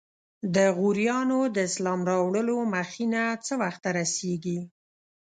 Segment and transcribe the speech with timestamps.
[0.55, 4.59] د غوریانو د اسلام راوړلو مخینه څه وخت ته رسیږي؟